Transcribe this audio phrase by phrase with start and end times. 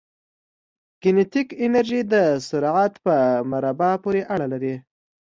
[1.01, 2.15] کینیتیک انرژي د
[2.47, 3.15] سرعت په
[3.51, 4.75] مربع پورې اړه لري.